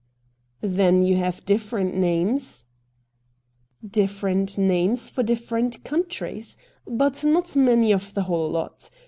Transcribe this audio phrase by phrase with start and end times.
[0.61, 2.65] 'Then you have different names?''
[3.87, 8.89] Different names for different countries— but not many of the whole lot.